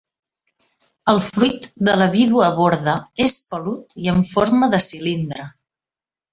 [1.13, 5.49] El fruit de la vídua borda és pelut i amb forma de cilindre.